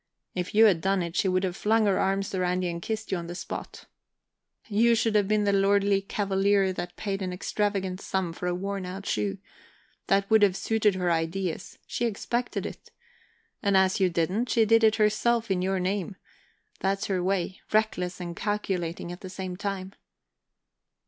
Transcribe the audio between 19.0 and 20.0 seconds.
at the same time."